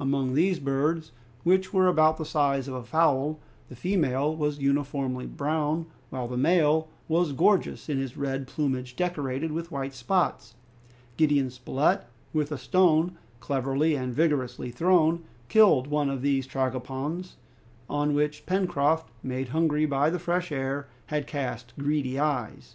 Among 0.00 0.34
these 0.34 0.58
birds, 0.58 1.12
which 1.44 1.72
were 1.72 1.86
about 1.86 2.16
the 2.16 2.24
size 2.24 2.66
of 2.66 2.74
a 2.74 2.82
fowl, 2.82 3.38
the 3.68 3.76
female 3.76 4.34
was 4.34 4.58
uniformly 4.58 5.24
brown, 5.26 5.86
while 6.10 6.26
the 6.26 6.36
male 6.36 6.88
was 7.06 7.30
gorgeous 7.30 7.88
in 7.88 7.96
his 7.96 8.16
red 8.16 8.48
plumage, 8.48 8.96
decorated 8.96 9.52
with 9.52 9.70
white 9.70 9.94
spots. 9.94 10.56
Gideon 11.16 11.48
Spilett, 11.48 12.06
with 12.32 12.50
a 12.50 12.58
stone 12.58 13.18
cleverly 13.38 13.94
and 13.94 14.12
vigorously 14.12 14.72
thrown, 14.72 15.22
killed 15.48 15.86
one 15.86 16.10
of 16.10 16.22
these 16.22 16.44
tragopans, 16.48 17.36
on 17.88 18.14
which 18.14 18.46
Pencroft, 18.46 19.08
made 19.22 19.50
hungry 19.50 19.86
by 19.86 20.10
the 20.10 20.18
fresh 20.18 20.50
air, 20.50 20.88
had 21.06 21.28
cast 21.28 21.72
greedy 21.78 22.18
eyes. 22.18 22.74